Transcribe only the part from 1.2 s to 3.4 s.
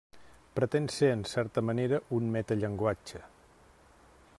certa manera un metallenguatge.